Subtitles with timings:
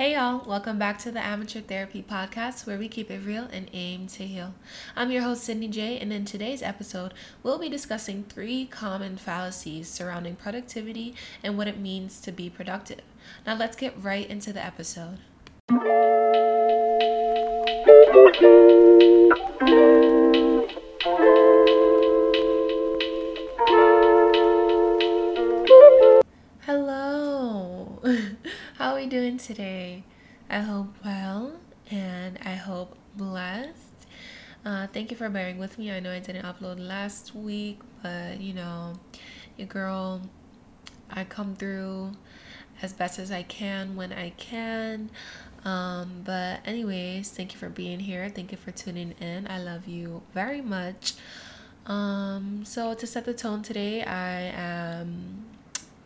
[0.00, 3.68] Hey y'all, welcome back to the Amateur Therapy Podcast where we keep it real and
[3.74, 4.54] aim to heal.
[4.96, 9.90] I'm your host, Sydney J, and in today's episode, we'll be discussing three common fallacies
[9.90, 13.02] surrounding productivity and what it means to be productive.
[13.46, 15.18] Now, let's get right into the episode.
[29.10, 30.04] doing today?
[30.48, 31.54] I hope well
[31.90, 34.06] and I hope blessed.
[34.64, 35.90] Uh, thank you for bearing with me.
[35.90, 38.92] I know I didn't upload last week, but you know,
[39.56, 40.22] your girl,
[41.10, 42.12] I come through
[42.82, 45.10] as best as I can when I can.
[45.64, 48.28] Um, but, anyways, thank you for being here.
[48.28, 49.48] Thank you for tuning in.
[49.50, 51.14] I love you very much.
[51.86, 55.49] Um, so, to set the tone today, I am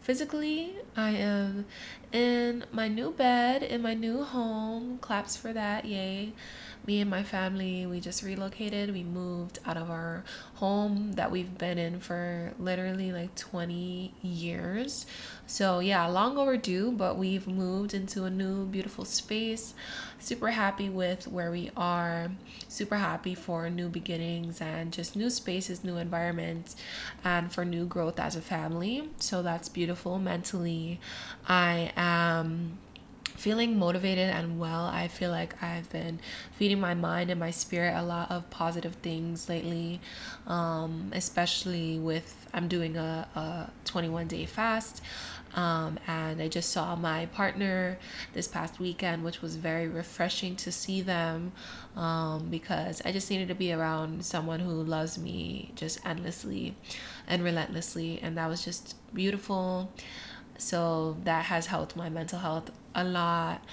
[0.05, 1.65] physically, I am
[2.13, 4.99] in my new bed, in my new home.
[4.99, 6.35] Claps for that, yay.
[6.87, 8.93] Me and my family, we just relocated.
[8.93, 10.23] We moved out of our
[10.57, 15.07] home that we've been in for literally like 20 years.
[15.47, 19.73] So, yeah, long overdue, but we've moved into a new, beautiful space.
[20.19, 22.31] Super happy with where we are.
[22.69, 26.77] Super happy for new beginnings and just new spaces, new environments,
[27.25, 29.09] and for new growth as a family.
[29.19, 30.19] So, that's beautiful.
[30.19, 31.01] Mentally,
[31.49, 32.79] I am
[33.45, 34.87] feeling motivated and well.
[34.87, 36.19] I feel like I've been
[36.57, 40.01] feeding my mind and my spirit a lot of positive things lately,
[40.47, 45.03] um, especially with I'm doing a, a 21 day fast.
[45.55, 47.99] Um, and I just saw my partner
[48.33, 51.53] this past weekend, which was very refreshing to see them
[51.97, 56.77] um, because I just needed to be around someone who loves me just endlessly
[57.27, 58.21] and relentlessly.
[58.23, 59.93] And that was just beautiful.
[60.57, 63.65] So that has helped my mental health a lot.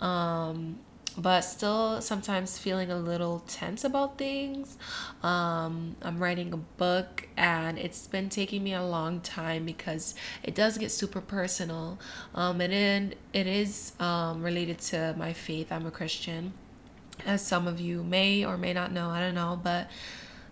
[0.00, 0.78] Um,
[1.18, 4.78] but still sometimes feeling a little tense about things.
[5.22, 10.54] Um, I'm writing a book and it's been taking me a long time because it
[10.54, 11.98] does get super personal.
[12.36, 15.72] Um, and then it is um, related to my faith.
[15.72, 16.52] I'm a Christian,
[17.26, 19.10] as some of you may or may not know.
[19.10, 19.90] I don't know, but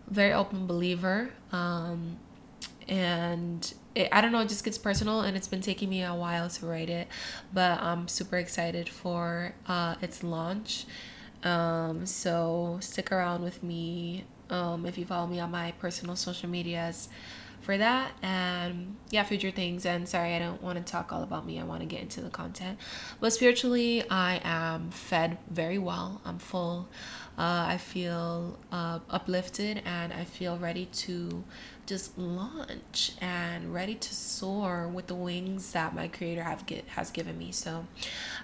[0.09, 1.31] very open believer.
[1.53, 2.19] Um,
[2.89, 6.15] and it, I don't know, it just gets personal and it's been taking me a
[6.15, 7.09] while to write it,
[7.53, 10.87] but I'm super excited for uh, its launch.
[11.43, 16.49] Um, so stick around with me um, if you follow me on my personal social
[16.49, 17.09] medias
[17.61, 18.13] for that.
[18.23, 21.65] And yeah future things and sorry i don't want to talk all about me i
[21.65, 22.79] want to get into the content.
[23.21, 26.21] But spiritually i am fed very well.
[26.25, 26.89] I'm full.
[27.39, 31.45] Uh, i feel uh, uplifted and i feel ready to
[31.87, 37.11] just launch and ready to soar with the wings that my creator have get, has
[37.11, 37.53] given me.
[37.53, 37.87] So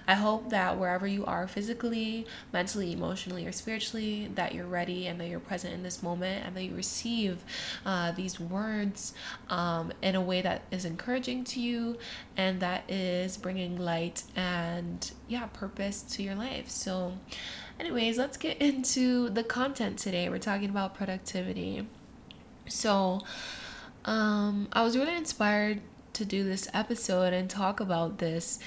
[0.07, 5.19] I hope that wherever you are physically, mentally, emotionally, or spiritually, that you're ready and
[5.19, 7.43] that you're present in this moment and that you receive
[7.85, 9.13] uh, these words
[9.49, 11.97] um, in a way that is encouraging to you
[12.37, 16.69] and that is bringing light and yeah, purpose to your life.
[16.69, 17.13] So
[17.79, 20.29] anyways, let's get into the content today.
[20.29, 21.85] We're talking about productivity.
[22.67, 23.21] So,
[24.05, 25.81] um, I was really inspired
[26.13, 28.59] to do this episode and talk about this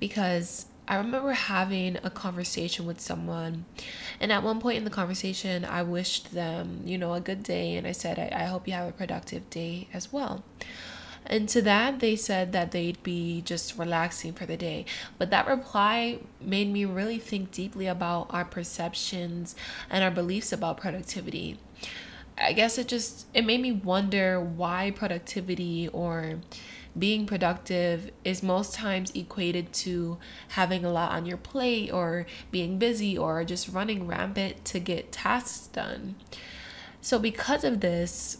[0.00, 3.64] because I remember having a conversation with someone,
[4.20, 7.76] and at one point in the conversation, I wished them, you know, a good day,
[7.76, 10.44] and I said, I, I hope you have a productive day as well.
[11.26, 14.84] And to that, they said that they'd be just relaxing for the day.
[15.16, 19.56] But that reply made me really think deeply about our perceptions
[19.88, 21.56] and our beliefs about productivity.
[22.36, 26.40] I guess it just it made me wonder why productivity or
[26.96, 30.18] being productive is most times equated to
[30.48, 35.10] having a lot on your plate or being busy or just running rampant to get
[35.10, 36.14] tasks done.
[37.00, 38.38] So because of this,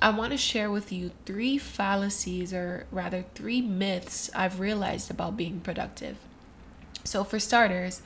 [0.00, 5.36] I want to share with you three fallacies or rather three myths I've realized about
[5.38, 6.18] being productive.
[7.02, 8.02] So for starters,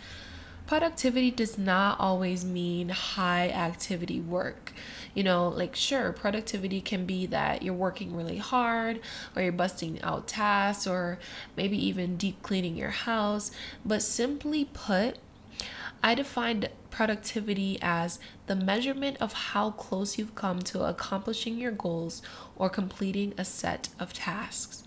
[0.69, 4.73] productivity does not always mean high activity work.
[5.15, 9.01] You know, like, sure, productivity can be that you're working really hard
[9.35, 11.19] or you're busting out tasks or
[11.57, 13.51] maybe even deep cleaning your house.
[13.85, 15.19] But simply put,
[16.03, 22.23] I defined productivity as the measurement of how close you've come to accomplishing your goals
[22.57, 24.85] or completing a set of tasks.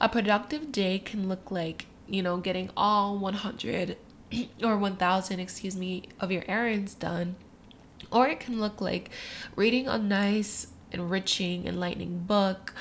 [0.00, 3.96] A productive day can look like, you know, getting all 100
[4.62, 7.36] or 1000, excuse me, of your errands done.
[8.10, 9.10] Or it can look like
[9.56, 12.74] reading a nice, enriching, enlightening book,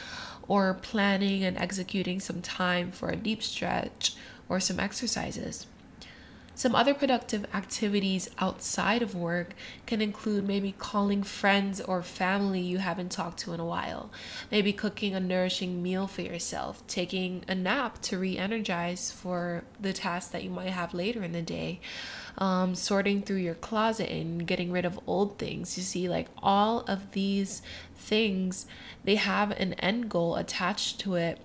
[0.47, 4.15] or planning and executing some time for a deep stretch
[4.49, 5.67] or some exercises.
[6.53, 9.55] Some other productive activities outside of work
[9.87, 14.11] can include maybe calling friends or family you haven't talked to in a while,
[14.51, 19.93] maybe cooking a nourishing meal for yourself, taking a nap to re energize for the
[19.93, 21.79] task that you might have later in the day.
[22.37, 25.77] Um, sorting through your closet and getting rid of old things.
[25.77, 27.61] You see, like all of these
[27.95, 28.65] things,
[29.03, 31.39] they have an end goal attached to it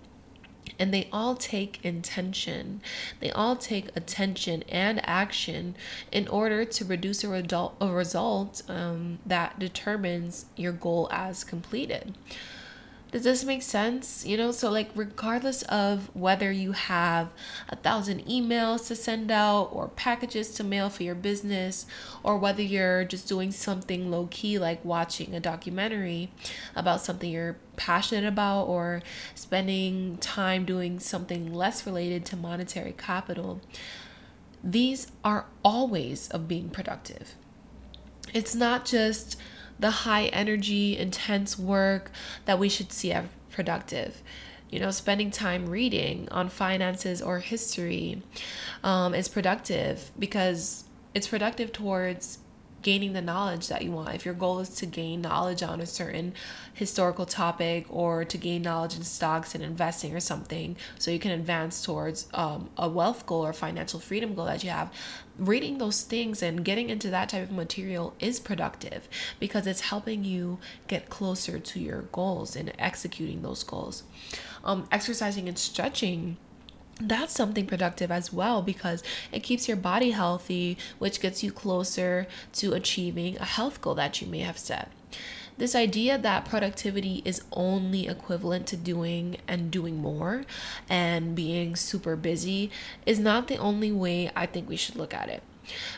[0.79, 2.81] and they all take intention.
[3.21, 5.77] They all take attention and action
[6.13, 12.15] in order to produce a, result, a result um, that determines your goal as completed.
[13.17, 14.27] Does this make sense?
[14.27, 17.31] You know, so like, regardless of whether you have
[17.67, 21.87] a thousand emails to send out or packages to mail for your business,
[22.23, 26.31] or whether you're just doing something low key like watching a documentary
[26.75, 29.03] about something you're passionate about or
[29.35, 33.63] spending time doing something less related to monetary capital,
[34.63, 37.35] these are always of being productive.
[38.35, 39.39] It's not just
[39.79, 42.11] the high energy, intense work
[42.45, 44.23] that we should see as productive.
[44.71, 48.23] You know, spending time reading on finances or history
[48.83, 50.85] um, is productive because
[51.15, 52.39] it's productive towards
[52.87, 54.15] gaining the knowledge that you want.
[54.15, 56.35] If your goal is to gain knowledge on a certain
[56.73, 61.33] historical topic or to gain knowledge in stocks and investing or something, so you can
[61.33, 64.93] advance towards um, a wealth goal or financial freedom goal that you have,
[65.37, 69.09] reading those things and getting into that type of material is productive
[69.41, 74.05] because it's helping you get closer to your goals and executing those goals.
[74.65, 76.37] Um, exercising and stretching
[77.01, 79.03] that's something productive as well because
[79.33, 84.21] it keeps your body healthy, which gets you closer to achieving a health goal that
[84.21, 84.91] you may have set.
[85.59, 90.45] This idea that productivity is only equivalent to doing and doing more
[90.89, 92.71] and being super busy
[93.07, 95.43] is not the only way I think we should look at it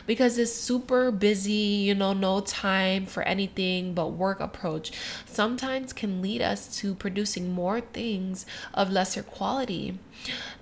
[0.05, 4.91] because this super busy, you know, no time for anything but work approach
[5.25, 9.99] sometimes can lead us to producing more things of lesser quality.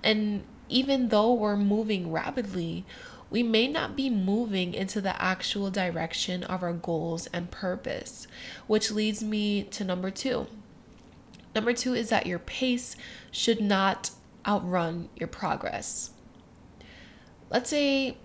[0.02, 2.84] And even though we're moving rapidly,
[3.30, 8.26] we may not be moving into the actual direction of our goals and purpose,
[8.66, 10.46] which leads me to number two.
[11.54, 12.96] Number two is that your pace
[13.30, 14.10] should not
[14.46, 16.10] outrun your progress.
[17.50, 18.16] Let's say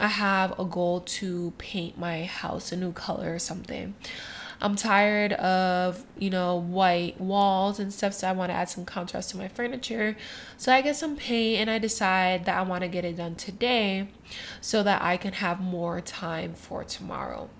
[0.00, 3.94] I have a goal to paint my house a new color or something.
[4.60, 8.84] I'm tired of, you know, white walls and stuff, so I want to add some
[8.84, 10.16] contrast to my furniture.
[10.56, 13.34] So I get some paint and I decide that I want to get it done
[13.34, 14.08] today
[14.60, 17.50] so that I can have more time for tomorrow.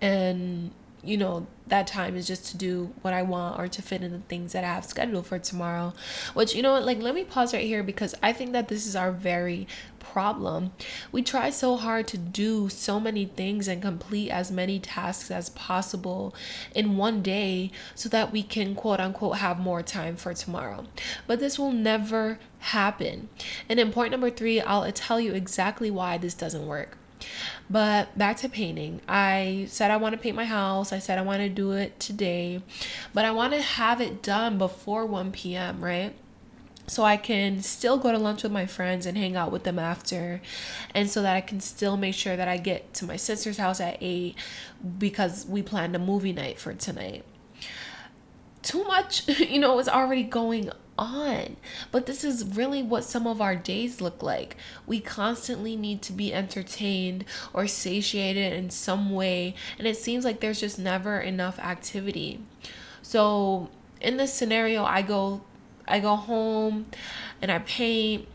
[0.00, 0.72] And
[1.04, 4.12] you know, that time is just to do what I want or to fit in
[4.12, 5.94] the things that I have scheduled for tomorrow.
[6.34, 8.94] Which, you know like, let me pause right here because I think that this is
[8.94, 9.66] our very
[9.98, 10.72] problem.
[11.10, 15.48] We try so hard to do so many things and complete as many tasks as
[15.50, 16.34] possible
[16.74, 20.84] in one day so that we can, quote unquote, have more time for tomorrow.
[21.26, 23.28] But this will never happen.
[23.68, 26.98] And in point number three, I'll tell you exactly why this doesn't work.
[27.70, 29.00] But back to painting.
[29.08, 30.92] I said I want to paint my house.
[30.92, 32.62] I said I want to do it today,
[33.14, 36.14] but I want to have it done before 1 p.m., right?
[36.86, 39.78] so I can still go to lunch with my friends and hang out with them
[39.78, 40.40] after,
[40.94, 43.80] and so that I can still make sure that I get to my sister's house
[43.80, 44.34] at 8
[44.98, 47.24] because we planned a movie night for tonight.
[48.62, 50.70] Too much, you know, is already going
[51.02, 51.56] on.
[51.90, 54.56] But this is really what some of our days look like.
[54.86, 60.40] We constantly need to be entertained or satiated in some way, and it seems like
[60.40, 62.40] there's just never enough activity.
[63.02, 63.68] So,
[64.00, 65.42] in this scenario, I go
[65.86, 66.86] I go home
[67.40, 68.28] and I paint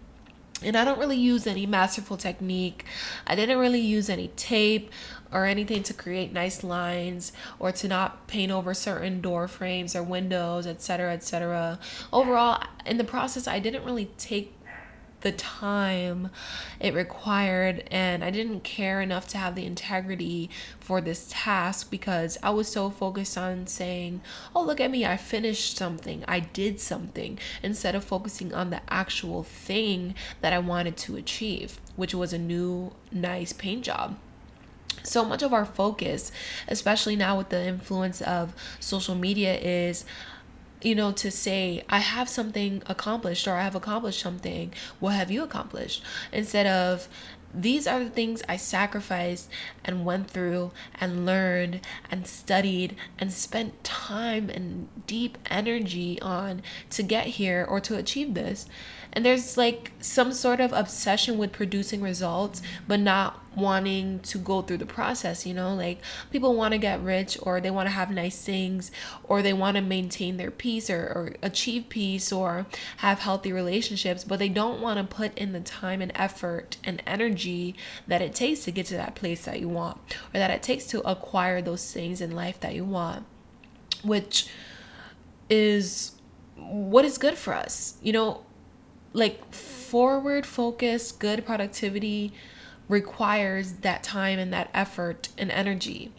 [0.63, 2.83] and I don't really use any masterful technique.
[3.27, 4.91] I didn't really use any tape
[5.31, 10.03] or anything to create nice lines or to not paint over certain door frames or
[10.03, 11.79] windows, etc., etc.
[12.11, 14.53] Overall, in the process, I didn't really take
[15.21, 16.29] the time
[16.79, 22.37] it required and I didn't care enough to have the integrity for this task because
[22.43, 24.21] I was so focused on saying,
[24.55, 26.23] "Oh, look at me, I finished something.
[26.27, 31.79] I did something," instead of focusing on the actual thing that I wanted to achieve,
[31.95, 34.17] which was a new nice paint job
[35.03, 36.31] so much of our focus,
[36.67, 40.05] especially now with the influence of social media, is
[40.81, 44.73] you know, to say, I have something accomplished or I have accomplished something.
[44.99, 46.03] What have you accomplished?
[46.31, 47.07] Instead of,
[47.53, 49.49] these are the things I sacrificed
[49.83, 56.61] and went through and learned and studied and spent time and deep energy on
[56.91, 58.67] to get here or to achieve this.
[59.17, 64.61] And there's like some sort of obsession with producing results, but not wanting to go
[64.61, 65.73] through the process, you know?
[65.73, 68.91] Like people want to get rich or they want to have nice things
[69.23, 74.23] or they want to maintain their peace or, or achieve peace or have healthy relationships,
[74.23, 77.73] but they don't want to put in the time and effort and energy
[78.05, 79.97] that it takes to get to that place that you want
[80.31, 83.25] or that it takes to acquire those things in life that you want,
[84.03, 84.47] which
[85.49, 86.11] is
[86.55, 87.97] what is good for us.
[88.03, 88.43] You know,
[89.13, 92.33] like forward focus, good productivity
[92.89, 96.11] requires that time and that effort and energy.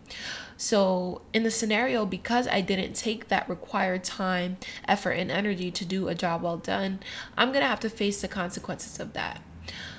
[0.61, 4.57] So, in the scenario, because I didn't take that required time,
[4.89, 6.99] effort, and energy to do a job well done,
[7.37, 9.41] I'm gonna have to face the consequences of that.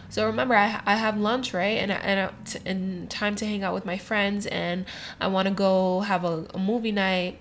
[0.09, 2.31] So remember, I, I have lunch right, and and
[2.65, 4.85] and time to hang out with my friends, and
[5.21, 7.37] I want to go have a, a movie night.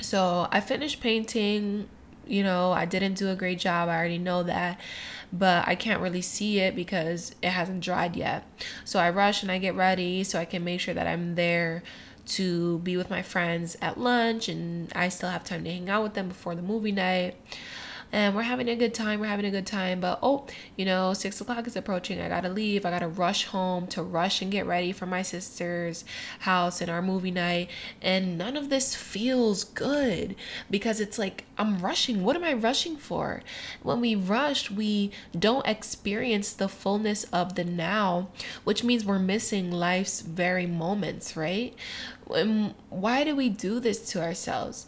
[0.00, 1.88] So I finished painting.
[2.28, 3.88] You know, I didn't do a great job.
[3.88, 4.80] I already know that
[5.32, 8.44] but I can't really see it because it hasn't dried yet.
[8.84, 11.82] So I rush and I get ready so I can make sure that I'm there
[12.26, 16.02] to be with my friends at lunch and I still have time to hang out
[16.02, 17.36] with them before the movie night
[18.10, 19.20] and we're having a good time.
[19.20, 20.00] We're having a good time.
[20.00, 20.46] But oh,
[20.76, 22.20] you know, six o'clock is approaching.
[22.20, 22.86] I gotta leave.
[22.86, 26.04] I gotta rush home to rush and get ready for my sister's
[26.40, 27.70] house and our movie night.
[28.00, 30.36] And none of this feels good
[30.70, 32.24] because it's like I'm rushing.
[32.24, 33.42] What am I rushing for?
[33.82, 38.28] When we rush, we don't experience the fullness of the now,
[38.64, 41.74] which means we're missing life's very moments, right?
[42.34, 44.86] And why do we do this to ourselves?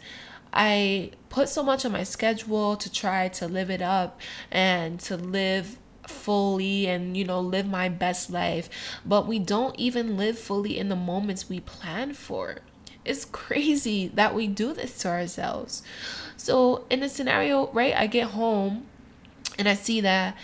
[0.53, 4.19] I put so much on my schedule to try to live it up
[4.51, 5.77] and to live
[6.07, 8.69] fully and you know live my best life.
[9.05, 12.59] But we don't even live fully in the moments we plan for.
[13.03, 15.83] It's crazy that we do this to ourselves.
[16.37, 18.87] So in the scenario right i get home
[19.59, 20.35] and i see that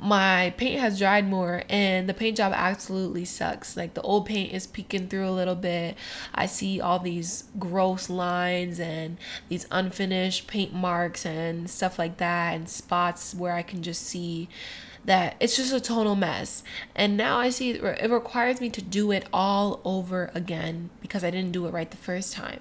[0.00, 3.76] my paint has dried more and the paint job absolutely sucks.
[3.76, 5.96] Like the old paint is peeking through a little bit.
[6.34, 12.54] I see all these gross lines and these unfinished paint marks and stuff like that
[12.54, 14.48] and spots where I can just see
[15.04, 16.62] that it's just a total mess.
[16.94, 21.30] And now I see it requires me to do it all over again because I
[21.30, 22.60] didn't do it right the first time.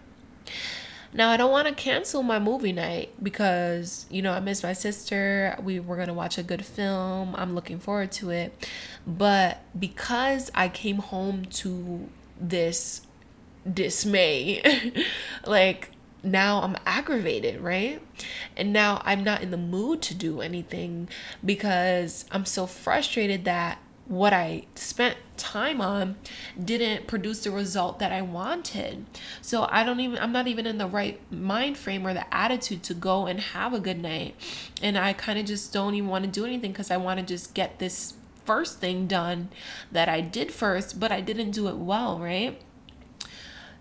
[1.12, 4.74] Now, I don't want to cancel my movie night because, you know, I miss my
[4.74, 5.58] sister.
[5.62, 7.36] We were to watch a good film.
[7.36, 8.68] I'm looking forward to it.
[9.08, 13.02] But because I came home to this
[13.72, 14.62] dismay,
[15.46, 18.02] like, now I'm aggravated, right?
[18.56, 21.10] And now I'm not in the mood to do anything
[21.44, 26.18] because I'm so frustrated that what I spent time on
[26.64, 29.06] didn't produce the result that I wanted.
[29.42, 32.84] So I don't even I'm not even in the right mind frame or the attitude
[32.84, 34.36] to go and have a good night.
[34.82, 37.26] And I kind of just don't even want to do anything cuz I want to
[37.26, 38.14] just get this
[38.46, 39.50] first thing done
[39.92, 42.62] that I did first, but I didn't do it well, right?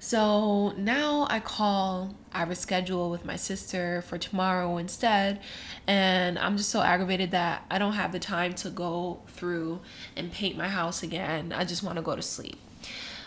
[0.01, 5.41] So now I call, I reschedule with my sister for tomorrow instead.
[5.87, 9.81] And I'm just so aggravated that I don't have the time to go through
[10.17, 11.53] and paint my house again.
[11.53, 12.59] I just want to go to sleep.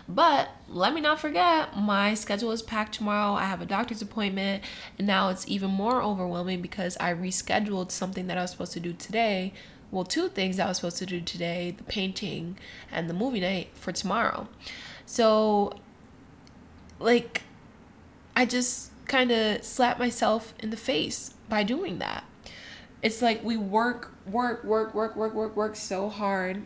[0.07, 3.33] But let me not forget, my schedule is packed tomorrow.
[3.33, 4.63] I have a doctor's appointment,
[4.97, 8.79] and now it's even more overwhelming because I rescheduled something that I was supposed to
[8.79, 9.53] do today.
[9.91, 12.57] Well, two things I was supposed to do today the painting
[12.91, 14.47] and the movie night for tomorrow.
[15.05, 15.73] So
[17.01, 17.43] like
[18.35, 22.23] I just kind of slap myself in the face by doing that.
[23.01, 26.63] It's like we work, work, work, work, work, work, work so hard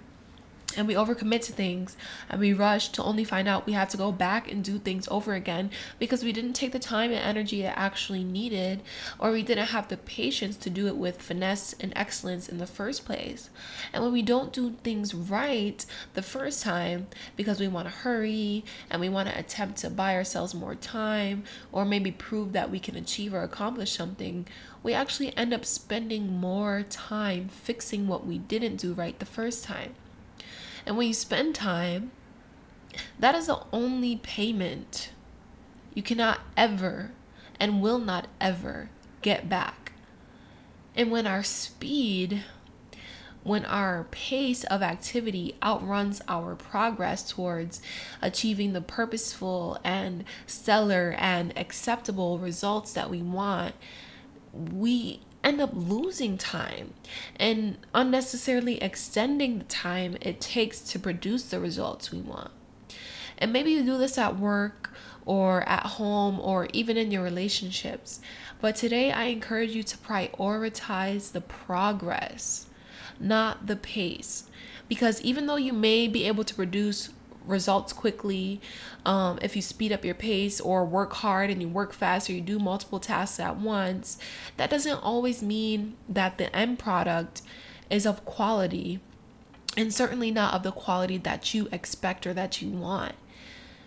[0.77, 1.95] and we overcommit to things
[2.29, 5.07] and we rush to only find out we have to go back and do things
[5.09, 8.81] over again because we didn't take the time and energy it actually needed
[9.19, 12.67] or we didn't have the patience to do it with finesse and excellence in the
[12.67, 13.49] first place.
[13.93, 18.63] And when we don't do things right the first time because we want to hurry
[18.89, 22.79] and we want to attempt to buy ourselves more time or maybe prove that we
[22.79, 24.45] can achieve or accomplish something,
[24.83, 29.63] we actually end up spending more time fixing what we didn't do right the first
[29.63, 29.95] time.
[30.85, 32.11] And when you spend time,
[33.19, 35.11] that is the only payment
[35.93, 37.11] you cannot ever
[37.59, 38.89] and will not ever
[39.21, 39.93] get back.
[40.95, 42.43] And when our speed,
[43.43, 47.81] when our pace of activity outruns our progress towards
[48.21, 53.75] achieving the purposeful and stellar and acceptable results that we want,
[54.53, 56.93] we end up losing time
[57.37, 62.51] and unnecessarily extending the time it takes to produce the results we want.
[63.37, 64.91] And maybe you do this at work
[65.25, 68.19] or at home or even in your relationships.
[68.59, 72.67] But today I encourage you to prioritize the progress,
[73.19, 74.49] not the pace.
[74.87, 77.09] Because even though you may be able to produce
[77.47, 78.61] results quickly,
[79.05, 82.33] um, if you speed up your pace or work hard and you work fast or
[82.33, 84.17] you do multiple tasks at once,
[84.57, 87.41] that doesn't always mean that the end product
[87.89, 88.99] is of quality
[89.77, 93.13] and certainly not of the quality that you expect or that you want.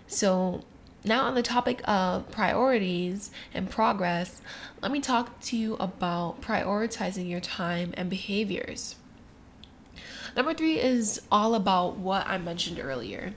[0.07, 0.65] So,
[1.05, 4.43] now on the topic of priorities and progress,
[4.83, 8.97] let me talk to you about prioritizing your time and behaviors.
[10.39, 13.35] Number three is all about what I mentioned earlier,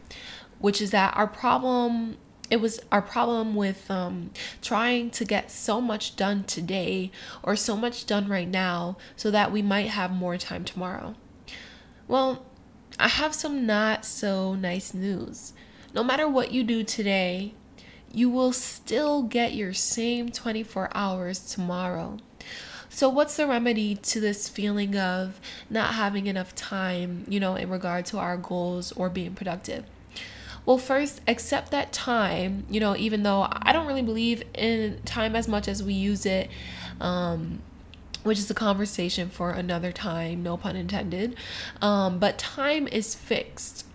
[0.59, 2.17] which is that our problem
[2.51, 4.29] it was our problem with um,
[4.61, 7.09] trying to get so much done today
[7.41, 11.15] or so much done right now so that we might have more time tomorrow.
[12.07, 12.45] Well,
[12.99, 15.53] I have some not so nice news.
[15.95, 17.55] No matter what you do today,
[18.11, 22.17] you will still get your same 24 hours tomorrow.
[22.93, 27.69] So, what's the remedy to this feeling of not having enough time, you know, in
[27.69, 29.85] regard to our goals or being productive?
[30.65, 35.37] Well, first, accept that time, you know, even though I don't really believe in time
[35.37, 36.49] as much as we use it,
[36.99, 37.61] um,
[38.23, 41.37] which is a conversation for another time, no pun intended.
[41.81, 43.85] Um, but time is fixed.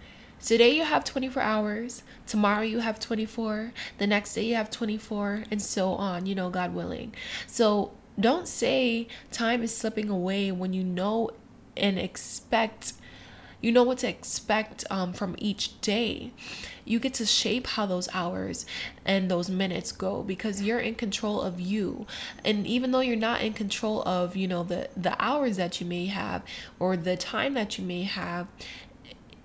[0.42, 5.44] Today you have 24 hours, tomorrow you have 24, the next day you have 24,
[5.50, 7.14] and so on, you know, God willing.
[7.46, 11.30] So don't say time is slipping away when you know
[11.76, 12.94] and expect
[13.60, 16.30] you know what to expect um, from each day.
[16.84, 18.66] You get to shape how those hours
[19.04, 22.06] and those minutes go because you're in control of you.
[22.44, 25.86] And even though you're not in control of you know the the hours that you
[25.86, 26.42] may have
[26.78, 28.46] or the time that you may have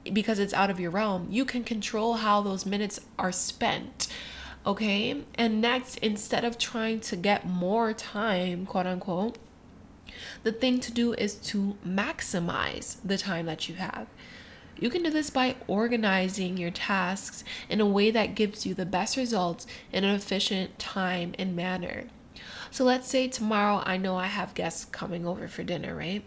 [0.04, 4.08] because it's out of your realm you can control how those minutes are spent
[4.66, 5.24] Okay.
[5.36, 9.38] And next, instead of trying to get more time, quote unquote,
[10.44, 14.08] the thing to do is to maximize the time that you have.
[14.80, 18.86] You can do this by organizing your tasks in a way that gives you the
[18.86, 22.06] best results in an efficient time and manner.
[22.70, 26.24] So let's say tomorrow I know I have guests coming over for dinner, right?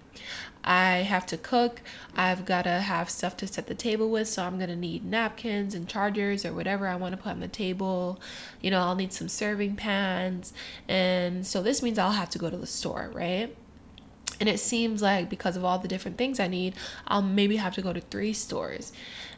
[0.62, 1.82] I have to cook.
[2.16, 4.28] I've got to have stuff to set the table with.
[4.28, 7.40] So I'm going to need napkins and chargers or whatever I want to put on
[7.40, 8.20] the table.
[8.60, 10.52] You know, I'll need some serving pans.
[10.88, 13.54] And so this means I'll have to go to the store, right?
[14.40, 16.74] And it seems like because of all the different things I need,
[17.06, 18.92] I'll maybe have to go to three stores.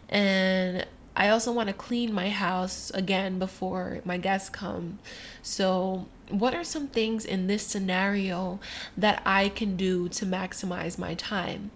[0.08, 0.86] And
[1.16, 4.98] I also want to clean my house again before my guests come.
[5.42, 8.60] So what are some things in this scenario
[8.96, 11.70] that I can do to maximize my time?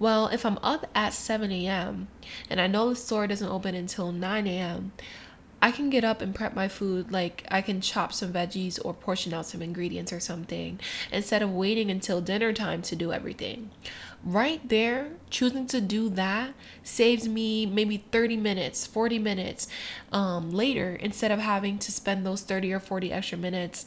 [0.00, 2.08] Well, if I'm up at 7 a.m.
[2.50, 4.92] and I know the store doesn't open until 9 a.m.,
[5.60, 7.10] I can get up and prep my food.
[7.10, 10.78] Like, I can chop some veggies or portion out some ingredients or something
[11.10, 13.70] instead of waiting until dinner time to do everything
[14.24, 19.68] right there, choosing to do that saves me maybe 30 minutes, 40 minutes
[20.12, 23.86] um, later instead of having to spend those 30 or 40 extra minutes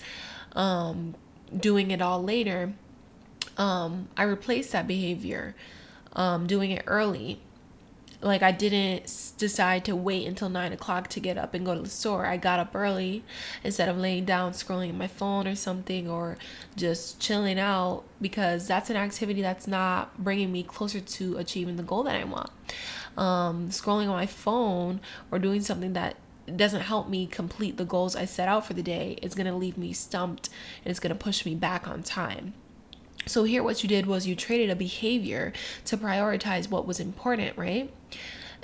[0.54, 1.16] um,
[1.56, 2.74] doing it all later.
[3.58, 5.56] Um, I replaced that behavior
[6.14, 7.40] um, doing it early
[8.22, 11.82] like I didn't decide to wait until nine o'clock to get up and go to
[11.82, 12.26] the store.
[12.26, 13.24] I got up early
[13.64, 16.38] instead of laying down scrolling my phone or something or
[16.76, 21.84] just chilling out because that's an activity that's not bringing me closer to achieving the
[21.84, 22.52] goal that I want.
[23.18, 26.16] Um, scrolling on my phone or doing something that
[26.56, 29.56] doesn't help me complete the goals I set out for the day is going to
[29.56, 30.50] leave me stumped
[30.84, 32.54] and it's going to push me back on time.
[33.26, 35.54] So here what you did was you traded a behavior
[35.86, 37.92] to prioritize what was important, right?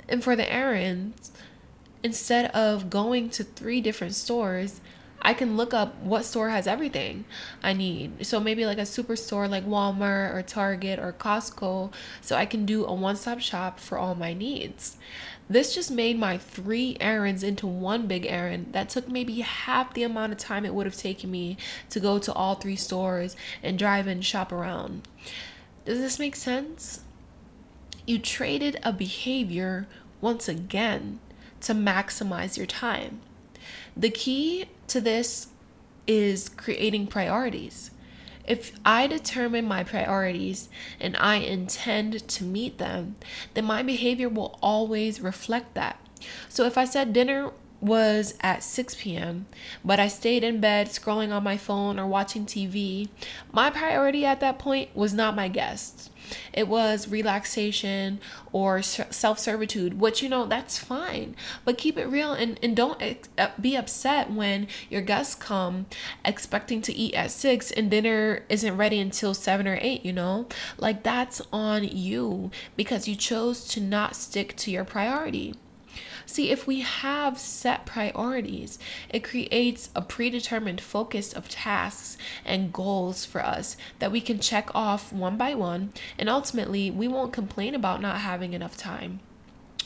[0.08, 1.30] And for the errands,
[2.02, 4.80] instead of going to three different stores,
[5.20, 7.24] I can look up what store has everything
[7.62, 8.24] I need.
[8.24, 12.84] So maybe like a superstore like Walmart or Target or Costco, so I can do
[12.84, 14.96] a one-stop shop for all my needs.
[15.50, 20.02] This just made my three errands into one big errand that took maybe half the
[20.02, 21.56] amount of time it would have taken me
[21.88, 25.08] to go to all three stores and drive and shop around.
[25.86, 27.00] Does this make sense?
[28.06, 29.86] You traded a behavior
[30.20, 31.20] once again
[31.62, 33.20] to maximize your time.
[33.96, 35.48] The key to this
[36.06, 37.90] is creating priorities.
[38.48, 43.16] If I determine my priorities and I intend to meet them,
[43.52, 46.00] then my behavior will always reflect that.
[46.48, 49.46] So if I said dinner was at 6 p.m.,
[49.84, 53.08] but I stayed in bed scrolling on my phone or watching TV,
[53.52, 56.08] my priority at that point was not my guests.
[56.52, 58.20] It was relaxation
[58.52, 61.36] or self servitude, which, you know, that's fine.
[61.64, 63.02] But keep it real and, and don't
[63.36, 65.86] uh, be upset when your guests come
[66.24, 70.46] expecting to eat at six and dinner isn't ready until seven or eight, you know?
[70.78, 75.54] Like that's on you because you chose to not stick to your priority.
[76.28, 83.24] See, if we have set priorities, it creates a predetermined focus of tasks and goals
[83.24, 87.74] for us that we can check off one by one, and ultimately, we won't complain
[87.74, 89.20] about not having enough time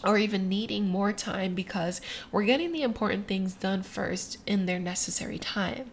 [0.05, 2.01] or even needing more time because
[2.33, 5.91] we're getting the important things done first in their necessary time.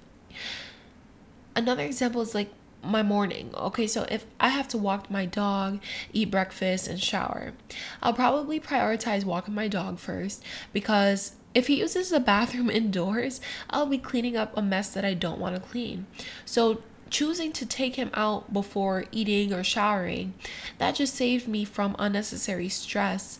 [1.55, 2.49] Another example is like
[2.83, 3.51] my morning.
[3.55, 5.79] Okay, so if I have to walk my dog,
[6.13, 7.53] eat breakfast, and shower,
[8.01, 13.85] I'll probably prioritize walking my dog first because if he uses the bathroom indoors, I'll
[13.85, 16.07] be cleaning up a mess that I don't want to clean.
[16.45, 20.33] So choosing to take him out before eating or showering,
[20.77, 23.39] that just saved me from unnecessary stress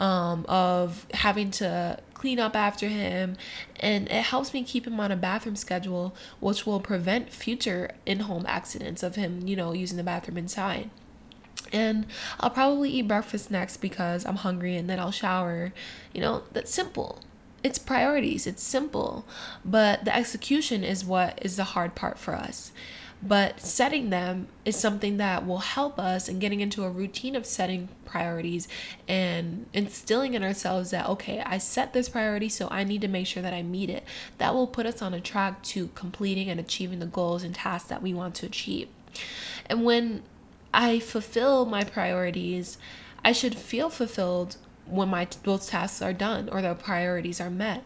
[0.00, 3.36] um, of having to clean up after him
[3.78, 8.44] and it helps me keep him on a bathroom schedule which will prevent future in-home
[8.48, 10.90] accidents of him you know using the bathroom inside
[11.72, 12.06] and
[12.40, 15.72] I'll probably eat breakfast next because I'm hungry and then I'll shower.
[16.12, 17.20] You know, that's simple.
[17.62, 19.26] It's priorities, it's simple,
[19.64, 22.70] but the execution is what is the hard part for us.
[23.20, 27.46] But setting them is something that will help us in getting into a routine of
[27.46, 28.68] setting priorities
[29.08, 33.26] and instilling in ourselves that, okay, I set this priority, so I need to make
[33.26, 34.04] sure that I meet it.
[34.38, 37.88] That will put us on a track to completing and achieving the goals and tasks
[37.88, 38.88] that we want to achieve.
[39.66, 40.22] And when
[40.72, 42.78] I fulfill my priorities,
[43.24, 47.82] I should feel fulfilled when my those tasks are done or the priorities are met.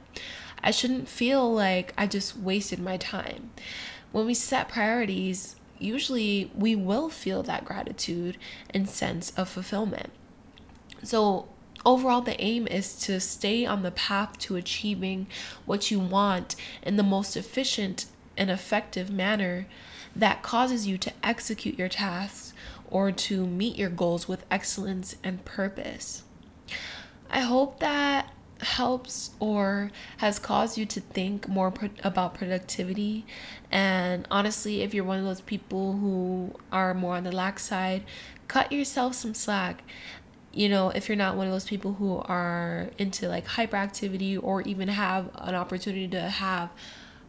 [0.63, 3.51] I shouldn't feel like I just wasted my time
[4.13, 8.39] when we set priorities, usually we will feel that gratitude
[8.71, 10.11] and sense of fulfillment.
[11.03, 11.49] So,
[11.85, 15.27] overall, the aim is to stay on the path to achieving
[15.67, 19.67] what you want in the most efficient and effective manner
[20.15, 22.53] that causes you to execute your tasks
[22.91, 26.23] or to meet your goals with excellence and purpose.
[27.31, 28.31] I hope that
[28.63, 33.25] helps or has caused you to think more pro- about productivity.
[33.71, 38.05] And honestly, if you're one of those people who are more on the lax side,
[38.49, 39.83] cut yourself some slack.
[40.53, 44.63] You know, if you're not one of those people who are into like hyperactivity or
[44.63, 46.71] even have an opportunity to have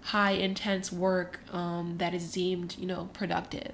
[0.02, 3.74] high intense work um, that is deemed, you know, productive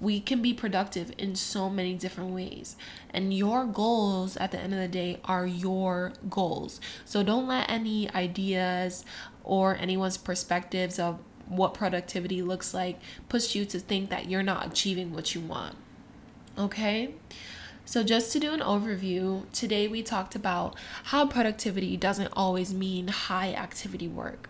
[0.00, 2.76] we can be productive in so many different ways.
[3.10, 6.80] And your goals at the end of the day are your goals.
[7.04, 9.04] So don't let any ideas
[9.42, 14.66] or anyone's perspectives of what productivity looks like push you to think that you're not
[14.66, 15.76] achieving what you want.
[16.58, 17.14] Okay?
[17.86, 23.08] So, just to do an overview, today we talked about how productivity doesn't always mean
[23.08, 24.48] high activity work.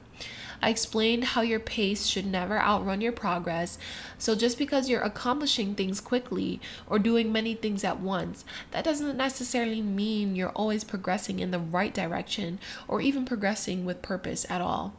[0.65, 3.77] I explained how your pace should never outrun your progress.
[4.17, 9.19] So, just because you're accomplishing things quickly or doing many things at once, that doesn't
[9.19, 14.63] necessarily mean you're always progressing in the right direction or even progressing with purpose at
[14.63, 14.95] all.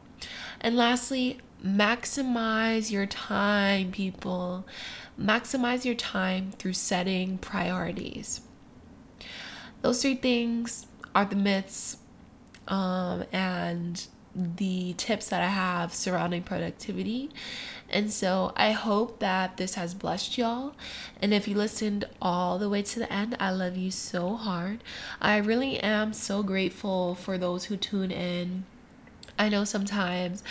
[0.60, 4.64] And lastly, maximize your time, people.
[5.20, 8.40] Maximize your time through setting priorities.
[9.82, 11.96] Those three things are the myths
[12.68, 17.30] um, and the tips that I have surrounding productivity.
[17.88, 20.74] And so I hope that this has blessed y'all.
[21.22, 24.82] And if you listened all the way to the end, I love you so hard.
[25.20, 28.64] I really am so grateful for those who tune in.
[29.38, 30.42] I know sometimes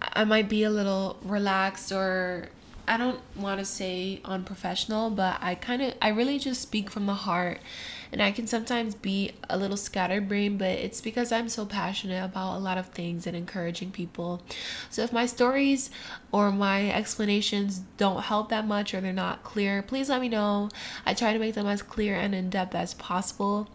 [0.00, 2.48] I might be a little relaxed or
[2.86, 7.06] I don't want to say unprofessional, but I kind of I really just speak from
[7.06, 7.60] the heart
[8.12, 12.56] and I can sometimes be a little scatterbrained, but it's because I'm so passionate about
[12.56, 14.42] a lot of things and encouraging people.
[14.90, 15.90] So if my stories
[16.30, 20.68] or my explanations don't help that much or they're not clear, please let me know.
[21.06, 23.68] I try to make them as clear and in depth as possible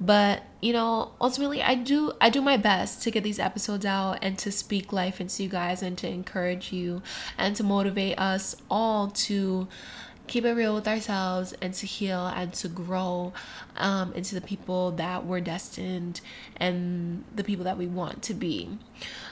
[0.00, 4.18] but you know ultimately i do i do my best to get these episodes out
[4.20, 7.00] and to speak life into you guys and to encourage you
[7.38, 9.68] and to motivate us all to
[10.26, 13.32] keep it real with ourselves and to heal and to grow
[13.76, 16.20] um, into the people that we're destined
[16.56, 18.78] and the people that we want to be.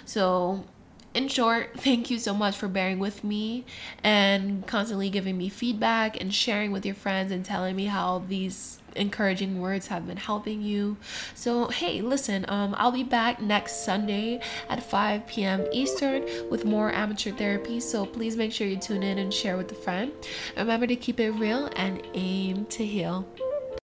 [0.04, 0.64] So,
[1.14, 3.64] in short, thank you so much for bearing with me
[4.02, 8.79] and constantly giving me feedback and sharing with your friends and telling me how these
[8.96, 10.96] encouraging words have been helping you.
[11.34, 15.66] So, hey, listen, um, I'll be back next Sunday at 5 p.m.
[15.72, 17.80] Eastern with more amateur therapy.
[17.80, 20.12] So, please make sure you tune in and share with a friend.
[20.56, 23.26] Remember to keep it real and aim to heal.